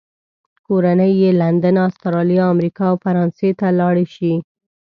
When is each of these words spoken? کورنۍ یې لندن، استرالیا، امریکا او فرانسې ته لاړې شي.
کورنۍ 0.67 1.11
یې 1.21 1.29
لندن، 1.41 1.75
استرالیا، 1.87 2.43
امریکا 2.53 2.83
او 2.91 2.95
فرانسې 3.03 3.49
ته 3.59 3.67
لاړې 3.79 4.05
شي. 4.15 4.33